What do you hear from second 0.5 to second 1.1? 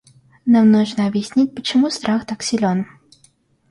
нужно